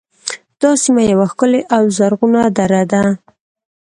[0.61, 3.01] دا سیمه یوه ښکلې او زرغونه دره ده